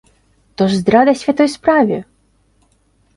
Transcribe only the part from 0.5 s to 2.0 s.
То ж здрада святой справе.